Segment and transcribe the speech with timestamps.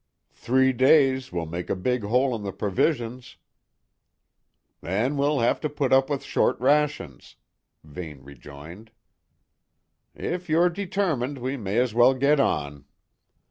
[0.33, 3.37] "Three days will make a big hole in the provisions."
[4.81, 7.35] "Then we'll have to put up with short rations,"
[7.83, 8.89] Vane rejoined.
[10.15, 12.85] "If you're determined, we may as well get on."